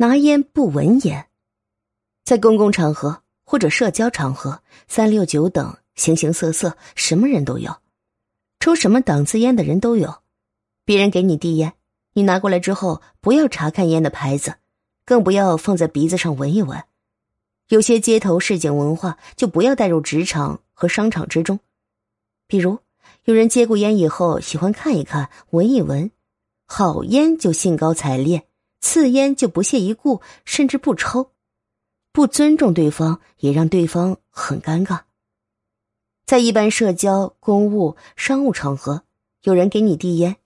[0.00, 1.26] 拿烟不闻烟，
[2.24, 7.76] 在公共场合或者社交场合，三六九等，形形色色，什么人都有，
[8.60, 10.22] 抽什么档次烟的人都有。
[10.86, 11.74] 别人给你递烟，
[12.14, 14.54] 你拿过来之后，不要查看烟的牌子，
[15.04, 16.82] 更不要放在鼻子上闻一闻。
[17.68, 21.60] 有些街头市井文化就不要带入职场和商场之中。
[22.46, 22.78] 比如，
[23.24, 26.10] 有人接过烟以后，喜欢看一看、闻一闻，
[26.64, 28.46] 好烟就兴高采烈。
[28.80, 31.32] 刺烟就不屑一顾，甚至不抽，
[32.12, 35.00] 不尊重对方，也让对方很尴尬。
[36.26, 39.02] 在一般社交、公务、商务场合，
[39.42, 40.36] 有人给你递烟，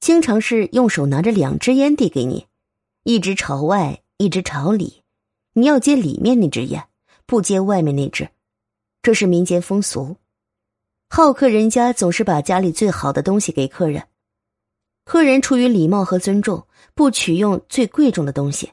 [0.00, 2.46] 经常是用手拿着两支烟递给你，
[3.04, 5.02] 一支朝外，一支朝里，
[5.52, 6.88] 你要接里面那支烟，
[7.26, 8.28] 不接外面那支，
[9.02, 10.16] 这是民间风俗。
[11.08, 14.08] 好客人家总是把家里最好的东西给客人。
[15.06, 18.72] 客人出于礼貌和尊重，不取用最贵重的东西。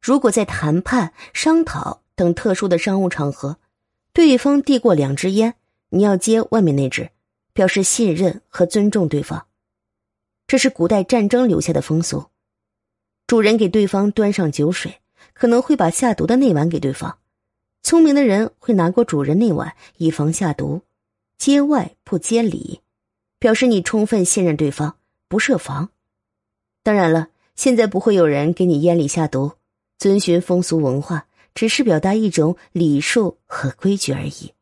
[0.00, 3.58] 如果在谈判、商讨等特殊的商务场合，
[4.12, 5.56] 对方递过两支烟，
[5.88, 7.10] 你要接外面那支，
[7.52, 9.48] 表示信任和尊重对方。
[10.46, 12.26] 这是古代战争留下的风俗。
[13.26, 15.00] 主人给对方端上酒水，
[15.34, 17.18] 可能会把下毒的那碗给对方。
[17.82, 20.82] 聪明的人会拿过主人那碗，以防下毒。
[21.36, 22.80] 接外不接里，
[23.40, 24.97] 表示你充分信任对方。
[25.28, 25.90] 不设防，
[26.82, 29.52] 当然了，现在不会有人给你烟里下毒。
[29.98, 34.52] 遵循风俗文化，只是表达一种礼数和规矩而已。